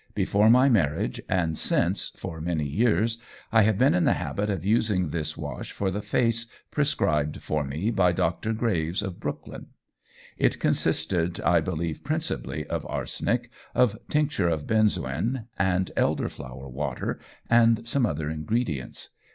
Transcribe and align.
Before 0.15 0.49
my 0.49 0.67
marriage, 0.67 1.21
and 1.29 1.55
since 1.55 2.09
for 2.17 2.41
many 2.41 2.65
years, 2.65 3.19
I 3.51 3.61
have 3.61 3.77
been 3.77 3.93
in 3.93 4.03
the 4.03 4.13
habit 4.13 4.49
of 4.49 4.65
using 4.65 5.11
this 5.11 5.37
wash 5.37 5.73
for 5.73 5.91
the 5.91 6.01
face 6.01 6.47
prescribed 6.71 7.37
for 7.39 7.63
me 7.63 7.91
by 7.91 8.11
Dr. 8.11 8.51
Graves, 8.53 9.03
of 9.03 9.19
Brooklyn. 9.19 9.67
It 10.39 10.57
consisted, 10.59 11.39
I 11.41 11.59
believe, 11.61 12.03
principally 12.03 12.65
of 12.65 12.83
arsenic, 12.89 13.51
of 13.75 13.95
tincture 14.09 14.49
of 14.49 14.65
benzoin, 14.65 15.45
and 15.59 15.91
elder 15.95 16.29
flower 16.29 16.67
water, 16.67 17.19
and 17.47 17.87
some 17.87 18.07
other 18.07 18.27
ingredients. 18.27 19.09